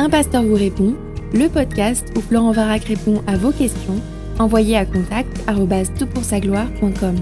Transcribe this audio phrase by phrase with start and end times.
[0.00, 0.96] Un pasteur vous répond,
[1.34, 4.00] le podcast où Florent Varac répond à vos questions,
[4.38, 7.16] envoyez à contact gloire.com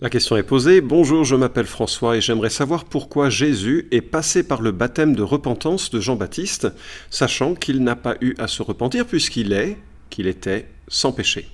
[0.00, 0.80] La question est posée.
[0.80, 5.22] Bonjour, je m'appelle François et j'aimerais savoir pourquoi Jésus est passé par le baptême de
[5.22, 6.66] repentance de Jean-Baptiste,
[7.08, 9.76] sachant qu'il n'a pas eu à se repentir puisqu'il est,
[10.10, 11.46] qu'il était sans péché.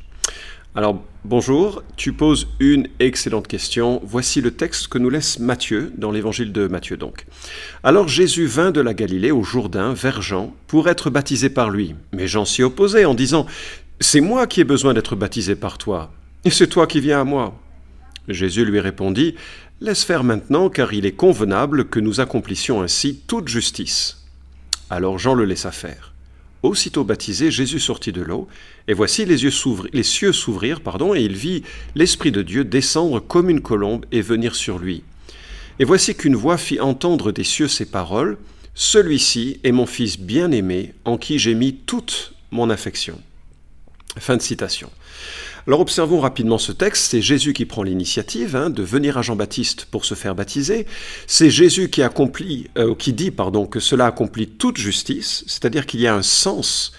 [0.76, 4.00] Alors, bonjour, tu poses une excellente question.
[4.02, 7.26] Voici le texte que nous laisse Matthieu, dans l'évangile de Matthieu donc.
[7.84, 11.94] Alors Jésus vint de la Galilée au Jourdain vers Jean pour être baptisé par lui.
[12.12, 13.46] Mais Jean s'y opposait en disant
[14.00, 16.12] C'est moi qui ai besoin d'être baptisé par toi,
[16.44, 17.56] et c'est toi qui viens à moi.
[18.26, 19.36] Jésus lui répondit,
[19.80, 24.24] Laisse faire maintenant, car il est convenable que nous accomplissions ainsi toute justice.
[24.90, 26.13] Alors Jean le laissa faire.
[26.64, 28.48] Aussitôt baptisé, Jésus sortit de l'eau,
[28.88, 29.36] et voici les,
[29.92, 31.62] les cieux s'ouvrirent, pardon, et il vit
[31.94, 35.02] l'Esprit de Dieu descendre comme une colombe et venir sur lui.
[35.78, 38.38] Et voici qu'une voix fit entendre des cieux ces paroles,
[38.74, 43.20] Celui-ci est mon Fils bien-aimé, en qui j'ai mis toute mon affection.
[44.18, 44.90] Fin de citation.
[45.66, 47.10] Alors observons rapidement ce texte.
[47.10, 50.86] C'est Jésus qui prend l'initiative hein, de venir à Jean-Baptiste pour se faire baptiser.
[51.26, 56.00] C'est Jésus qui accomplit, euh, qui dit pardon que cela accomplit toute justice, c'est-à-dire qu'il
[56.00, 56.92] y a un sens,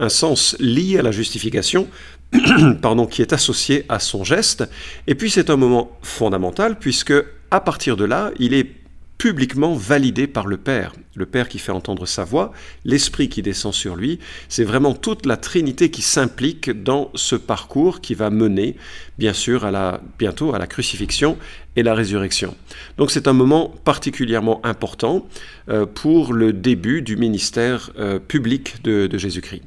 [0.00, 1.88] un sens lié à la justification,
[2.80, 4.64] pardon, qui est associé à son geste.
[5.06, 7.12] Et puis c'est un moment fondamental puisque
[7.50, 8.70] à partir de là, il est
[9.18, 10.92] publiquement validé par le Père.
[11.14, 12.52] Le Père qui fait entendre sa voix,
[12.84, 14.18] l'Esprit qui descend sur lui.
[14.48, 18.76] C'est vraiment toute la Trinité qui s'implique dans ce parcours qui va mener,
[19.18, 21.38] bien sûr, à la, bientôt à la crucifixion
[21.76, 22.54] et la résurrection.
[22.98, 25.26] Donc c'est un moment particulièrement important
[25.68, 29.62] euh, pour le début du ministère euh, public de, Jésus-Christ.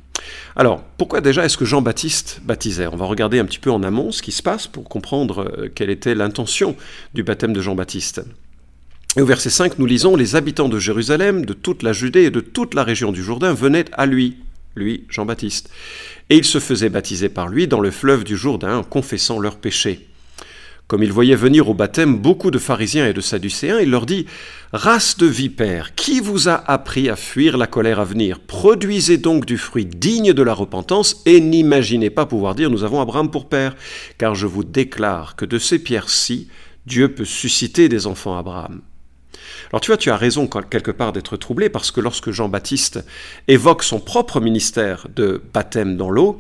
[0.56, 2.88] Alors, pourquoi déjà est-ce que Jean-Baptiste baptisait?
[2.88, 5.70] On va regarder un petit peu en amont ce qui se passe pour comprendre euh,
[5.74, 6.76] quelle était l'intention
[7.14, 8.22] du baptême de Jean-Baptiste.
[9.16, 12.30] Et au verset 5, nous lisons Les habitants de Jérusalem, de toute la Judée et
[12.30, 14.38] de toute la région du Jourdain venaient à lui,
[14.76, 15.72] lui, Jean-Baptiste.
[16.30, 19.58] Et ils se faisaient baptiser par lui dans le fleuve du Jourdain en confessant leurs
[19.58, 20.08] péchés.
[20.86, 24.28] Comme il voyait venir au baptême beaucoup de pharisiens et de sadducéens, il leur dit
[24.74, 28.40] Race de vipères, qui vous a appris à fuir la colère à venir?
[28.40, 33.02] Produisez donc du fruit digne de la repentance et n'imaginez pas pouvoir dire Nous avons
[33.02, 33.76] Abraham pour père,
[34.20, 36.48] car je vous déclare que de ces pierres-ci,
[36.86, 38.82] Dieu peut susciter des enfants Abraham.
[39.72, 43.04] Alors tu vois, tu as raison quelque part d'être troublé parce que lorsque Jean-Baptiste
[43.48, 46.40] évoque son propre ministère de baptême dans l'eau,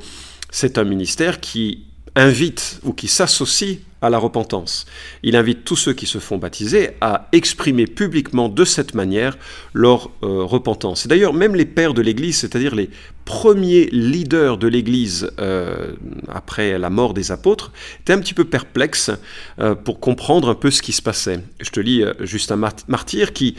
[0.52, 4.86] c'est un ministère qui invite ou qui s'associe à la repentance.
[5.24, 9.38] Il invite tous ceux qui se font baptiser à exprimer publiquement de cette manière
[9.74, 11.06] leur euh, repentance.
[11.06, 12.90] Et d'ailleurs, même les pères de l'Église, c'est-à-dire les
[13.26, 15.94] premiers leaders de l'Église euh,
[16.30, 17.72] après la mort des apôtres,
[18.02, 19.12] étaient un petit peu perplexes
[19.60, 21.42] euh, pour comprendre un peu ce qui se passait.
[21.60, 23.56] Je te lis juste un martyr qui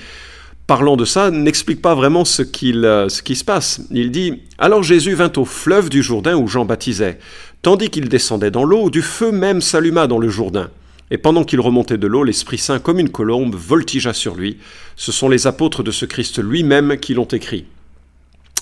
[0.71, 3.81] parlant de ça, n'explique pas vraiment ce, ce qui se passe.
[3.91, 7.19] Il dit Alors Jésus vint au fleuve du Jourdain où Jean baptisait.
[7.63, 10.71] Tandis qu'il descendait dans l'eau, du feu même s'alluma dans le Jourdain.
[11.11, 14.57] Et pendant qu'il remontait de l'eau, l'Esprit Saint, comme une colombe, voltigea sur lui.
[14.97, 17.67] Ce sont les apôtres de ce Christ lui-même qui l'ont écrit.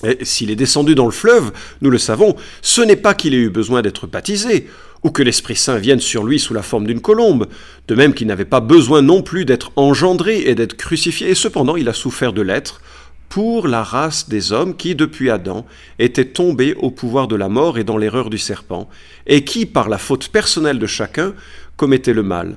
[0.04, 3.38] Et s'il est descendu dans le fleuve, nous le savons, ce n'est pas qu'il ait
[3.38, 4.68] eu besoin d'être baptisé,
[5.04, 7.46] ou que l'Esprit Saint vienne sur lui sous la forme d'une colombe,
[7.86, 11.76] de même qu'il n'avait pas besoin non plus d'être engendré et d'être crucifié, et cependant
[11.76, 12.80] il a souffert de l'être,
[13.28, 15.66] pour la race des hommes qui, depuis Adam,
[15.98, 18.88] étaient tombés au pouvoir de la mort et dans l'erreur du serpent,
[19.26, 21.34] et qui, par la faute personnelle de chacun,
[21.76, 22.56] commettaient le mal.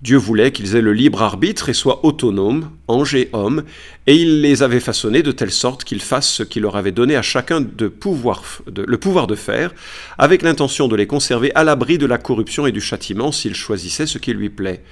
[0.00, 3.64] Dieu voulait qu'ils aient le libre arbitre et soient autonomes, anges et hommes,
[4.06, 7.16] et il les avait façonnés de telle sorte qu'ils fassent ce qu'il leur avait donné
[7.16, 9.74] à chacun le pouvoir de faire,
[10.16, 14.06] avec l'intention de les conserver à l'abri de la corruption et du châtiment s'ils choisissaient
[14.06, 14.82] ce qui lui plaît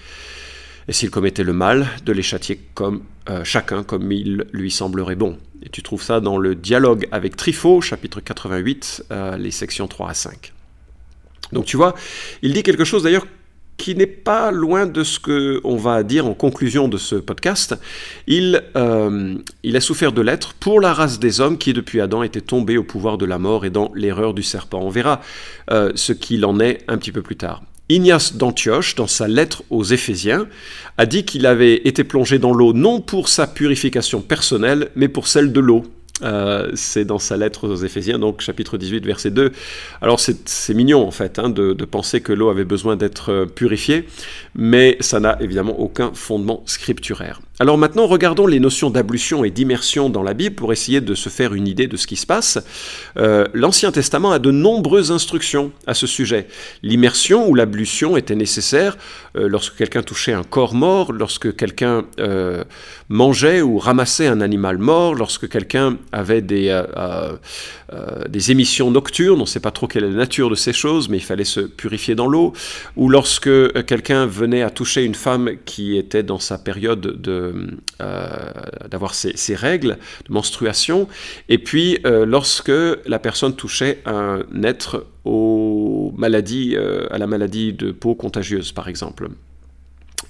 [0.89, 5.17] et s'il commettait le mal, de les châtier comme euh, chacun comme il lui semblerait
[5.17, 5.37] bon.
[5.63, 10.11] Et tu trouves ça dans le dialogue avec Trifo, chapitre 88, euh, les sections 3
[10.11, 10.53] à 5.
[11.53, 11.95] Donc tu vois,
[12.43, 13.27] il dit quelque chose d'ailleurs
[13.79, 17.75] qui n'est pas loin de ce qu'on va dire en conclusion de ce podcast.
[18.27, 22.41] Il, euh, a souffert de l'être pour la race des hommes qui, depuis Adam, était
[22.41, 24.81] tombée au pouvoir de la mort et dans l'erreur du serpent.
[24.81, 25.21] On verra
[25.69, 27.63] ce qu'il en est un petit peu plus tard.
[27.89, 30.49] Ignace d'Antioche, dans sa lettre aux Éphésiens,
[30.99, 35.29] a dit qu'il avait été plongé dans l'eau non pour sa purification personnelle, mais pour
[35.29, 35.85] celle de l'eau.
[36.23, 39.53] Euh, c'est dans sa lettre aux Éphésiens, donc chapitre 18, verset 2.
[40.01, 44.07] Alors c'est mignon en fait hein, de, penser que l'eau avait besoin d'être purifiée,
[44.55, 47.41] mais ça n'a évidemment aucun fondement scripturaire.
[47.59, 51.31] Alors maintenant, regardons les notions d'ablution et d'immersion dans la Bible pour essayer de se
[51.31, 52.59] faire une idée de ce qui se passe.
[53.17, 56.49] Euh, L'Ancien Testament a de nombreuses instructions à ce sujet.
[56.83, 58.99] L'immersion ou l'ablution était nécessaire
[59.39, 62.63] euh, lorsque quelqu'un touchait un corps mort, lorsque quelqu'un euh,
[63.09, 66.83] mangeait ou ramassait un animal mort, lorsque quelqu'un avait des,
[68.29, 71.09] des émissions nocturnes, on ne sait pas trop quelle est la nature de ces choses,
[71.09, 72.53] mais il fallait se purifier dans l'eau,
[72.97, 73.49] ou lorsque
[73.87, 77.46] quelqu'un venait à toucher une femme qui était dans sa période de
[78.01, 78.51] euh,
[78.91, 79.99] d'avoir ces, règles
[80.29, 81.09] de menstruation,
[81.49, 82.73] et puis euh, lorsque
[83.07, 88.89] la personne touchait un être aux maladies, euh, à la maladie de peau contagieuse, par
[88.89, 89.29] exemple.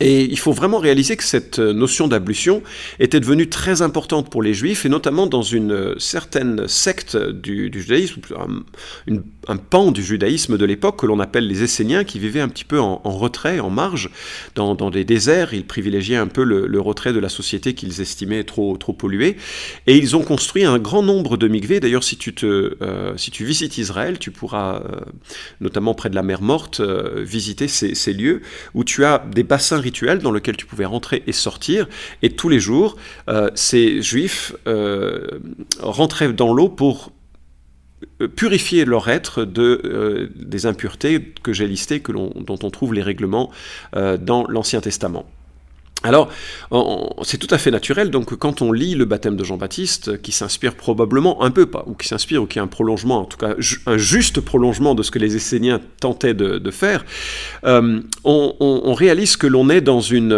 [0.01, 2.63] Et il faut vraiment réaliser que cette notion d'ablution
[2.99, 8.21] était devenue très importante pour les juifs, et notamment dans une certaine secte du, judaïsme,
[9.49, 12.65] un, pan du judaïsme de l'époque que l'on appelle les Esséniens, qui vivaient un petit
[12.65, 14.11] peu en, retrait, en marge,
[14.55, 15.55] dans, des déserts.
[15.55, 19.37] Ils privilégiaient un peu le, retrait de la société qu'ils estimaient trop, trop polluée.
[19.87, 21.81] Et ils ont construit un grand nombre de mikvés.
[21.81, 25.01] D'ailleurs, si, tu euh, si tu visites Israël, tu pourras, euh,
[25.61, 28.43] notamment près de la mer Morte, euh, visiter ces lieux
[28.75, 31.89] où tu as des bassins rituel dans lequel tu pouvais rentrer et sortir.
[32.23, 32.97] Et tous les jours,
[33.29, 35.27] euh, ces juifs euh,
[35.81, 37.13] rentraient dans l'eau pour
[38.21, 42.03] euh, purifier leur être de, des impuretés que j'ai listées,
[42.51, 43.51] dont on trouve les règlements
[43.93, 45.25] dans l'Ancien Testament.
[46.03, 46.31] Alors,
[47.23, 50.75] c'est tout à fait naturel, donc quand on lit le baptême de Jean-Baptiste, qui s'inspire
[50.75, 53.55] probablement un peu, pas, ou qui s'inspire, ou qui est un prolongement, en tout cas
[53.87, 57.05] un juste prolongement de ce que les Esséniens tentaient de, faire,
[57.65, 60.33] euh, on, réalise que l'on est dans une,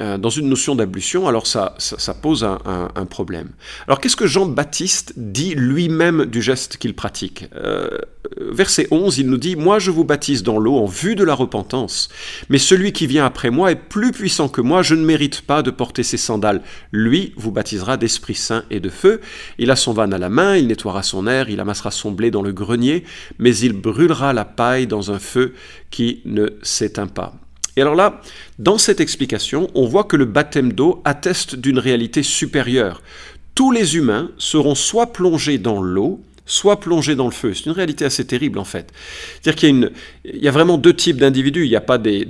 [0.00, 1.74] euh, dans une notion d'ablution, alors ça,
[2.22, 3.48] pose un, problème.
[3.88, 7.46] Alors qu'est-ce que Jean-Baptiste dit lui-même du geste qu'il pratique?
[7.56, 7.88] Euh,
[8.38, 11.34] Verset 11, il nous dit, Moi je vous baptise dans l'eau en vue de la
[11.34, 12.08] repentance,
[12.48, 15.70] mais celui qui vient après moi est plus puissant que moi, je mérite pas de
[15.70, 16.62] porter ses sandales.
[16.92, 19.20] Lui vous baptisera d'Esprit Saint et de feu.
[19.58, 22.30] Il a son van à la main, il nettoiera son air, il amassera son blé
[22.30, 23.04] dans le grenier,
[23.38, 25.54] mais il brûlera la paille dans un feu
[25.90, 27.34] qui ne s'éteint pas.
[27.76, 28.20] Et alors là,
[28.58, 33.02] dans cette explication, on voit que le baptême d'eau atteste d'une réalité supérieure.
[33.54, 36.20] Tous les humains seront soit plongés dans l'eau,
[36.50, 37.54] soit plongé dans le feu.
[37.54, 38.92] C'est une réalité assez terrible en fait.
[39.40, 39.88] C'est-à-dire qu'il y, a
[40.24, 41.64] il y a vraiment deux types d'individus.
[41.64, 42.26] Il y a pas des,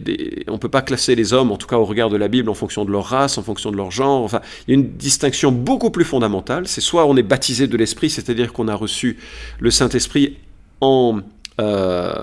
[0.48, 2.50] on ne peut pas classer les hommes, en tout cas au regard de la Bible,
[2.50, 4.22] en fonction de leur race, en fonction de leur genre.
[4.22, 6.68] Enfin, il y a une distinction beaucoup plus fondamentale.
[6.68, 9.16] C'est soit on est baptisé de l'Esprit, c'est-à-dire qu'on a reçu
[9.58, 10.36] le Saint-Esprit
[10.80, 11.20] en
[11.60, 12.22] euh,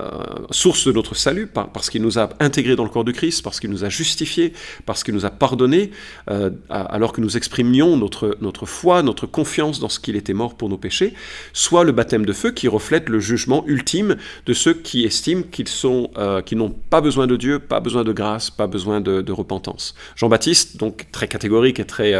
[0.50, 3.60] source de notre salut, parce qu'il nous a intégrés dans le corps de Christ, parce
[3.60, 4.52] qu'il nous a justifiés,
[4.84, 5.92] parce qu'il nous a pardonnés,
[6.28, 10.56] euh, alors que nous exprimions notre, notre foi, notre confiance dans ce qu'il était mort
[10.56, 11.14] pour nos péchés,
[11.52, 15.68] soit le baptême de feu qui reflète le jugement ultime de ceux qui estiment qu'ils
[15.68, 19.32] sont, euh, n'ont pas besoin de Dieu, pas besoin de grâce, pas besoin de, de
[19.32, 19.94] repentance.
[20.16, 22.14] Jean-Baptiste, donc très catégorique et très,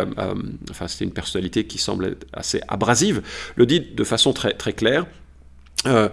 [0.71, 3.23] enfin c'était une personnalité qui semble assez abrasive,
[3.57, 5.07] le dit de façon très, très claire.
[5.87, 6.09] Euh,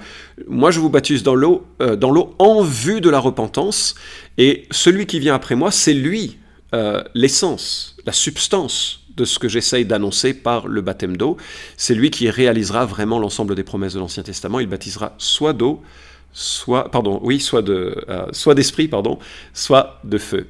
[0.48, 3.96] moi, je vous baptise dans l'eau, euh, dans l'eau en vue de la repentance,
[4.38, 6.38] et celui qui vient après moi, c'est lui,
[6.74, 11.38] euh, l'essence, la substance de ce que j'essaye d'annoncer par le baptême d'eau.
[11.78, 14.60] C'est lui qui réalisera vraiment l'ensemble des promesses de l'Ancien Testament.
[14.60, 15.82] Il baptisera soit d'eau,
[16.36, 19.18] soit, pardon, oui, soit de, euh, soit d'esprit, pardon,
[19.54, 20.48] soit de feu.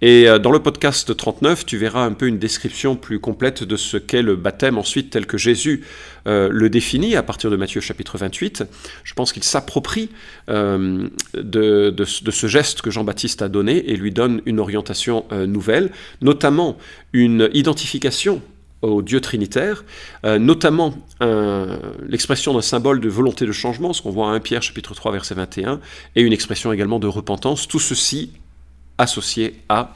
[0.00, 3.76] Et euh, dans le podcast 39, tu verras un peu une description plus complète de
[3.76, 5.84] ce qu'est le baptême ensuite tel que Jésus
[6.26, 8.64] euh, le définit à partir de Matthieu chapitre 28.
[9.04, 10.08] Je pense qu'il s'approprie
[10.48, 15.90] de, de, de, ce geste que Jean-Baptiste a donné et lui donne une orientation nouvelle,
[16.22, 16.78] notamment
[17.12, 18.40] une identification
[18.82, 19.84] au Dieu trinitaire,
[20.24, 20.94] euh, notamment
[22.08, 25.12] l'expression d'un symbole de volonté de changement, ce qu'on voit à 1 Pierre chapitre 3
[25.12, 25.80] verset 21,
[26.14, 28.32] et une expression également de repentance, tout ceci
[28.98, 29.94] associé à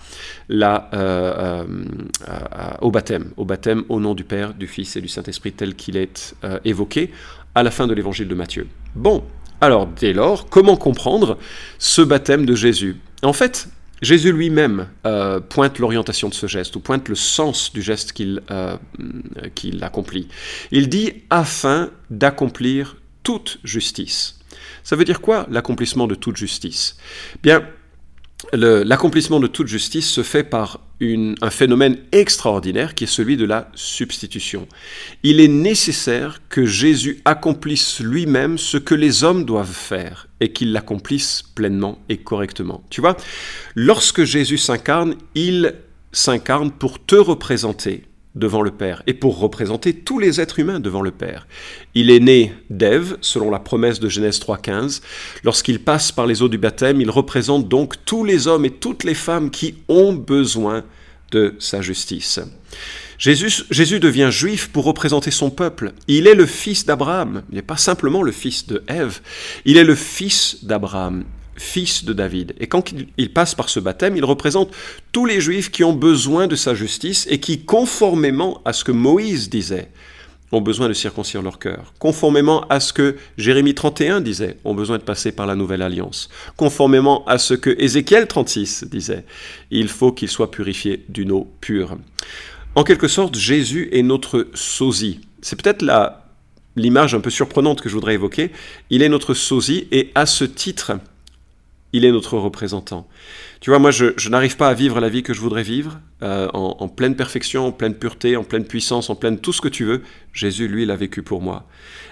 [0.49, 1.65] la, euh,
[2.29, 5.75] euh, au baptême, au baptême au nom du Père, du Fils et du Saint-Esprit tel
[5.75, 6.35] qu'il est
[6.65, 7.11] évoqué
[7.55, 8.67] à la fin de l'évangile de Matthieu.
[8.95, 9.25] Bon,
[9.61, 11.39] alors dès lors, comment comprendre
[11.79, 12.97] ce baptême de Jésus?
[13.23, 13.69] En fait,
[14.03, 18.77] Jésus lui-même euh, pointe l'orientation de ce geste, ou pointe le sens du geste euh,
[19.55, 20.29] qu'il accomplit.
[20.73, 24.41] Il dit afin d'accomplir toute justice.
[24.83, 26.97] Ça veut dire quoi l'accomplissement de toute justice?
[27.43, 27.65] Bien,
[28.53, 33.69] l'accomplissement de toute justice se fait par un phénomène extraordinaire qui est celui de la
[33.75, 34.69] substitution.
[35.23, 40.73] Il est nécessaire que Jésus accomplisse lui-même ce que les hommes doivent faire et qu'il
[40.73, 42.85] l'accomplisse pleinement et correctement.
[42.91, 43.17] Tu vois,
[43.75, 45.75] lorsque Jésus s'incarne, il
[46.13, 48.05] s'incarne pour te représenter
[48.35, 51.47] devant le Père et pour représenter tous les êtres humains devant le Père.
[51.95, 55.03] Il est né d'Ève, selon la promesse de Genèse 3.15.
[55.45, 59.05] Lorsqu'il passe par les eaux du baptême, il représente donc tous les hommes et toutes
[59.05, 60.85] les femmes qui ont besoin
[61.31, 62.41] de sa justice.
[63.19, 65.93] Jésus, devient juif pour représenter son peuple.
[66.09, 67.43] Il est le fils d'Abraham.
[67.51, 69.21] Il n'est pas simplement le fils de Ève.
[69.65, 71.25] Il est le fils d'Abraham,
[71.57, 72.55] fils de David.
[72.59, 74.71] Et quand il passe par ce baptême, il représente
[75.13, 78.93] tous les juifs qui ont besoin de sa justice et qui, conformément à ce que
[78.93, 79.91] Moïse disait,
[80.53, 81.95] ont besoin de circoncire leur cœur.
[81.99, 86.29] Conformément à ce que Jérémie 31 disait, ont besoin de passer par la nouvelle alliance.
[86.57, 89.25] Conformément à ce que Ézéchiel 36 disait,
[89.71, 91.97] il faut qu'ils soient purifiés d'une eau pure.
[92.75, 95.21] En quelque sorte, Jésus est notre sosie.
[95.41, 95.85] C'est peut-être
[96.77, 98.51] l'image un peu surprenante que je voudrais évoquer.
[98.91, 100.93] Il est notre sosie et à ce titre,
[101.93, 103.07] il est notre représentant.
[103.61, 106.49] Tu vois, moi, je, n'arrive pas à vivre la vie que je voudrais vivre, euh,
[106.53, 109.85] en, pleine perfection, en pleine pureté, en pleine puissance, en pleine tout ce que tu
[109.85, 110.03] veux.
[110.33, 111.67] Jésus, lui, l'a vécu pour moi.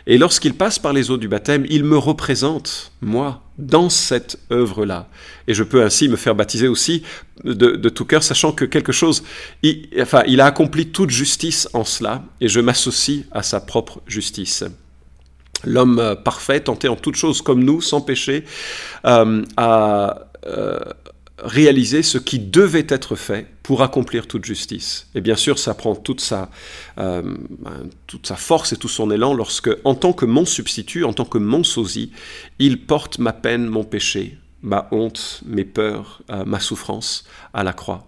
[0.06, 5.08] Et lorsqu'il passe par les eaux du baptême, il me représente, moi, dans cette œuvre-là.
[5.48, 7.02] Et je peux ainsi me faire baptiser aussi
[7.44, 9.22] de, tout cœur, sachant que quelque chose,
[10.00, 14.64] enfin, il a accompli toute justice en cela, et je m'associe à sa propre justice.
[15.64, 18.44] L'homme euh, parfait, tenté en toutes choses comme nous, sans péché,
[19.04, 20.78] euh, a euh,
[21.38, 25.08] réalisé ce qui devait être fait pour accomplir toute justice.
[25.14, 26.50] Et bien sûr, ça prend toute sa,
[26.96, 27.22] ben,
[28.06, 31.24] toute sa force et tout son élan lorsque, en tant que mon substitut, en tant
[31.24, 32.10] que mon sosie,
[32.58, 37.24] il porte ma peine, mon péché, ma honte, mes peurs, euh, ma souffrance
[37.54, 38.06] à la croix.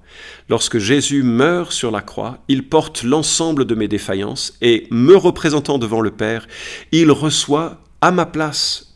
[0.48, 5.78] Lorsque Jésus meurt sur la croix, il porte l'ensemble de mes défaillances et, me représentant
[5.78, 6.46] devant le Père,
[6.92, 8.94] il reçoit à ma place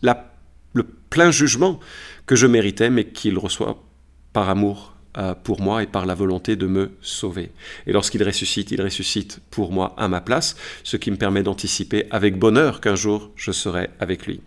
[0.72, 1.80] le plein jugement
[2.26, 3.82] que je méritais, mais qu'il reçoit
[4.32, 7.50] par amour euh, pour moi et par la volonté de me sauver.
[7.86, 12.06] Et lorsqu'il ressuscite, il ressuscite pour moi à ma place, ce qui me permet d'anticiper
[12.10, 14.42] avec bonheur qu'un jour je serai avec lui.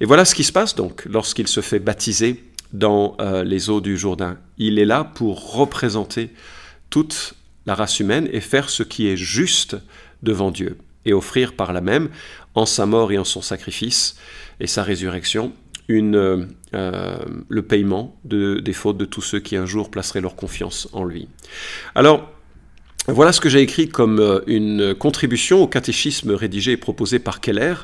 [0.00, 3.80] Et voilà ce qui se passe donc lorsqu'il se fait baptiser dans euh, les eaux
[3.80, 4.38] du Jourdain.
[4.58, 6.30] Il est là pour représenter
[6.90, 7.34] toute
[7.66, 9.76] la race humaine et faire ce qui est juste
[10.22, 12.08] devant Dieu et offrir par là même,
[12.54, 14.16] en sa mort et en son sacrifice
[14.60, 15.52] et sa résurrection,
[15.88, 17.16] une, euh,
[17.48, 21.04] le paiement de, des fautes de tous ceux qui un jour placeraient leur confiance en
[21.04, 21.28] lui.
[21.94, 22.30] Alors,
[23.08, 27.40] voilà ce que j'ai écrit comme euh, une contribution au catéchisme rédigé et proposé par
[27.40, 27.74] Keller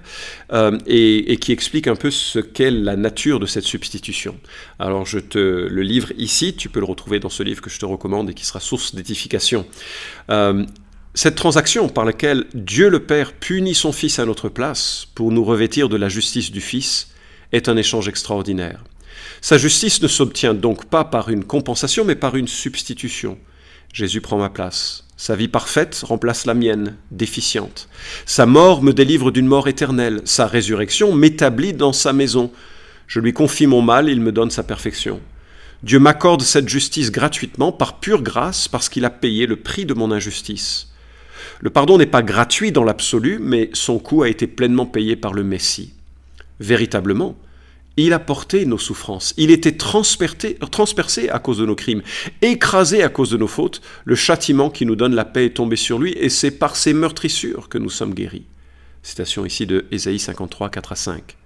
[0.53, 4.39] euh, et, qui explique un peu ce qu'est la nature de cette substitution.
[4.79, 7.81] Alors je te le livre ici, tu peux le retrouver dans ce livre que je
[7.81, 9.67] te recommande et qui sera source d'édification.
[10.31, 10.65] Euh,
[11.15, 15.43] cette transaction par laquelle Dieu le Père punit son Fils à notre place pour nous
[15.43, 17.11] revêtir de la justice du Fils
[17.51, 18.85] est un échange extraordinaire.
[19.41, 23.37] Sa justice ne s'obtient donc pas par une compensation mais par une substitution.
[23.93, 25.08] Jésus prend ma place.
[25.21, 27.89] Sa vie parfaite remplace la mienne, déficiente.
[28.25, 30.23] Sa mort me délivre d'une mort éternelle.
[30.25, 32.53] Sa résurrection m'établit dans sa maison.
[33.09, 35.21] Je lui confie mon mal, il me donne sa perfection.
[35.83, 39.95] Dieu m'accorde cette justice gratuitement, par pure grâce, parce qu'il a payé le prix de
[39.95, 40.93] mon injustice.
[41.59, 45.33] Le pardon n'est pas gratuit dans l'absolu, mais son coût a été pleinement payé par
[45.33, 45.95] le Messie.
[46.61, 47.37] Véritablement,
[48.05, 49.35] il a porté nos souffrances.
[49.37, 52.03] Il était transpercé à cause de nos crimes,
[52.43, 53.81] écrasé à cause de nos fautes.
[54.05, 56.93] Le châtiment qui nous donne la paix est tombé sur lui, et c'est par ses
[56.93, 58.47] meurtrissures que nous sommes guéris.
[59.03, 61.37] Citation ici de Ésaïe 53, 4 à 5.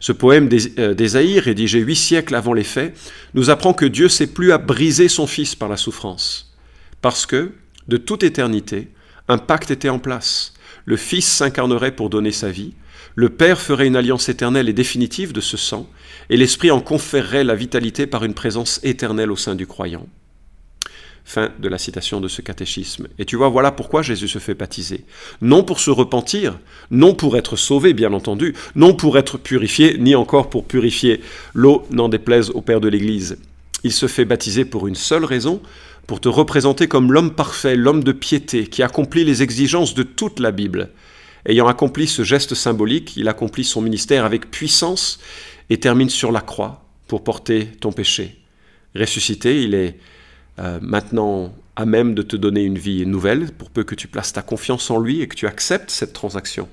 [0.00, 0.48] Ce poème
[0.78, 2.96] euh, d'Ésaïe, rédigé huit siècles avant les faits,
[3.34, 6.54] nous apprend que Dieu s'est plus à briser son Fils par la souffrance,
[7.02, 7.52] parce que,
[7.88, 8.88] de toute éternité,
[9.28, 10.54] un pacte était en place.
[10.84, 12.74] Le Fils s'incarnerait pour donner sa vie,
[13.14, 15.88] le Père ferait une alliance éternelle et définitive de ce sang,
[16.30, 20.06] et l'Esprit en conférerait la vitalité par une présence éternelle au sein du croyant.
[21.26, 23.08] Fin de la citation de ce catéchisme.
[23.18, 25.04] Et tu vois, voilà pourquoi Jésus se fait baptiser.
[25.40, 26.58] Non pour se repentir,
[26.90, 31.22] non pour être sauvé, bien entendu, non pour être purifié, ni encore pour purifier
[31.54, 33.38] l'eau, n'en déplaise au Père de l'Église.
[33.84, 35.62] Il se fait baptiser pour une seule raison,
[36.06, 40.40] pour te représenter comme l'homme parfait, l'homme de piété, qui accomplit les exigences de toute
[40.40, 40.90] la Bible,
[41.46, 45.20] Ayant accompli ce geste symbolique, il accomplit son ministère avec puissance
[45.68, 48.40] et termine sur la croix pour porter ton péché.
[48.94, 49.98] Ressuscité, il est
[50.58, 54.32] euh, maintenant à même de te donner une vie nouvelle, pour peu que tu places
[54.32, 56.68] ta confiance en lui et que tu acceptes cette transaction.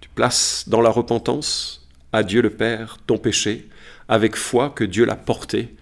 [0.00, 3.68] Tu places dans la repentance à Dieu le Père ton péché,
[4.08, 5.74] avec foi que Dieu l'a porté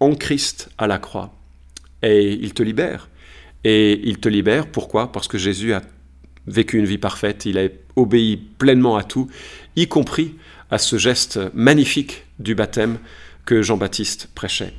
[0.00, 1.34] en Christ à la croix.
[2.02, 3.08] Et il te libère.
[3.64, 5.12] Et il te libère, pourquoi?
[5.12, 5.82] Parce que Jésus a
[6.46, 9.28] vécu une vie parfaite, il a obéi pleinement à tout,
[9.76, 10.34] y compris
[10.70, 12.98] à ce geste magnifique du baptême
[13.44, 14.72] que Jean-Baptiste prêchait.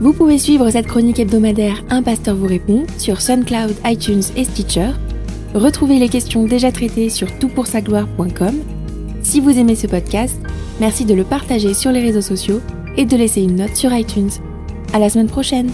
[0.00, 4.92] Vous pouvez suivre cette chronique hebdomadaire Un pasteur vous répond sur SoundCloud, iTunes et Stitcher.
[5.52, 8.54] Retrouvez les questions déjà traitées sur toutpoursagloire.com.
[9.22, 10.40] Si vous aimez ce podcast,
[10.80, 12.62] merci de le partager sur les réseaux sociaux
[12.96, 14.30] et de laisser une note sur iTunes.
[14.94, 15.70] À la semaine prochaine!